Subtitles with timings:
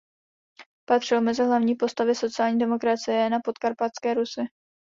[0.85, 4.41] Patřil mezi hlavní postavy sociální demokracie na Podkarpatské Rusi.